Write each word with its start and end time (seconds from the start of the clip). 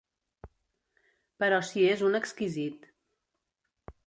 Però 1.43 1.59
si 1.67 1.85
és 1.91 2.01
un 2.09 2.21
exquisit. 2.21 2.89